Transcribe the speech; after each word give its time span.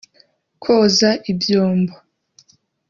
Koza 0.63 1.09
ibyombo 1.31 1.93